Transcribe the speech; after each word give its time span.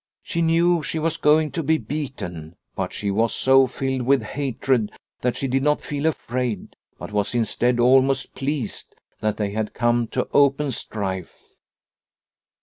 She 0.23 0.41
knew 0.41 0.81
she 0.81 0.97
was 0.97 1.17
going 1.17 1.51
to 1.51 1.61
be 1.61 1.77
beaten, 1.77 2.55
but 2.75 2.91
she 2.91 3.11
was 3.11 3.35
so 3.35 3.67
filled 3.67 4.01
with 4.01 4.23
hatred 4.23 4.91
that 5.21 5.35
she 5.35 5.47
did 5.47 5.61
not 5.61 5.83
feel 5.83 6.07
afraid, 6.07 6.75
but 6.97 7.11
was, 7.11 7.35
instead, 7.35 7.79
almost 7.79 8.33
pleased 8.33 8.95
that 9.19 9.37
they 9.37 9.51
had 9.51 9.75
come 9.75 10.07
to 10.07 10.27
open 10.33 10.71
strife. 10.71 11.35